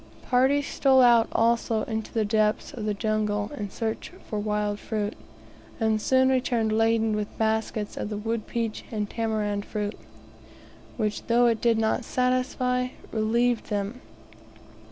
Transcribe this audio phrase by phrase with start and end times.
[0.23, 5.13] Parties stole out also into the depths: of the jungle to search for wild fruit,
[5.79, 9.93] and soon returned laden with baskets of the wood peach and tamarind fruit,
[10.97, 14.01] which though it did not satisfy, relieved them.